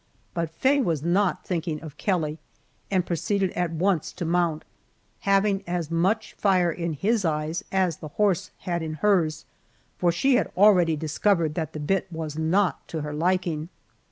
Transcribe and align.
But 0.33 0.49
Faye 0.49 0.81
was 0.81 1.03
not 1.03 1.45
thinking 1.45 1.79
of 1.83 1.95
Kelly 1.95 2.39
and 2.89 3.05
proceeded 3.05 3.51
at 3.51 3.69
once 3.69 4.11
to 4.13 4.25
mount, 4.25 4.65
having 5.29 5.63
as 5.67 5.91
much 5.91 6.33
fire 6.33 6.71
in 6.71 6.93
his 6.93 7.23
eyes 7.23 7.63
as 7.71 7.97
the 7.97 8.07
horse 8.07 8.49
had 8.61 8.81
in 8.81 8.95
hers, 8.95 9.45
for 9.99 10.11
she 10.11 10.37
had 10.37 10.49
already 10.57 10.95
discovered 10.95 11.53
that 11.53 11.73
the 11.73 11.79
bit 11.79 12.07
was 12.11 12.35
not 12.35 12.87
to 12.87 13.01
her 13.01 13.13
liking. 13.13 13.69